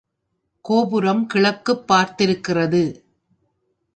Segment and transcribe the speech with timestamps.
[0.61, 2.83] கோபுரம் கிழக்குப் பார்த்திருக்கிறது.